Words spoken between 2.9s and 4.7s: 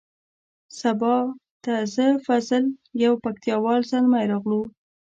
یو پکتیا وال زلمی راغلو.